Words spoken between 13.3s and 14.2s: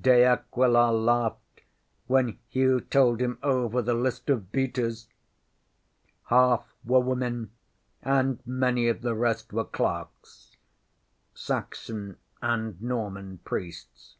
priests.